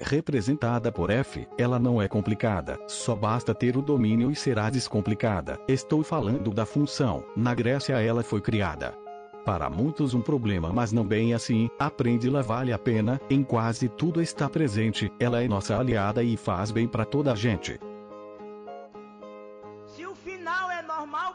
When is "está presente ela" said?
14.22-15.42